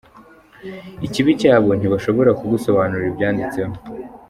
ikibi 1.05 1.31
cyabo 1.41 1.69
ntibashobora 1.75 2.31
kugusobanurira 2.39 3.09
ibyanditseho. 3.11 3.75